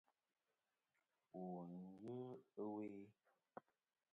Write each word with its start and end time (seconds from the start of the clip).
Wù 1.39 1.45
n-ghɨ 1.83 2.15
ɨwe. 2.63 2.85